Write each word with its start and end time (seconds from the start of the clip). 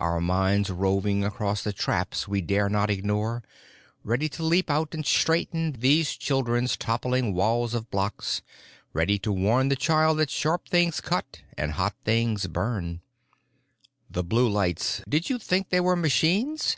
Our 0.00 0.20
minds 0.20 0.68
roving 0.68 1.22
across 1.22 1.62
the 1.62 1.72
traps 1.72 2.26
we 2.26 2.40
dare 2.40 2.68
not 2.68 2.90
ignore, 2.90 3.44
ready 4.02 4.28
to 4.30 4.42
leap 4.42 4.68
out 4.68 4.94
and 4.94 5.06
straighten 5.06 5.74
these 5.78 6.16
children's 6.16 6.76
toppling 6.76 7.34
walls 7.34 7.72
of 7.72 7.88
blocks, 7.88 8.42
ready 8.92 9.16
to 9.20 9.30
warn 9.30 9.68
the 9.68 9.76
child 9.76 10.18
that 10.18 10.28
sharp 10.28 10.66
things 10.68 11.00
cut 11.00 11.42
and 11.56 11.70
hot 11.74 11.94
things 12.04 12.48
burn. 12.48 13.00
The 14.10 14.24
blue 14.24 14.48
lights—did 14.48 15.30
you 15.30 15.38
think 15.38 15.68
they 15.68 15.78
were 15.78 15.94
machines?" 15.94 16.76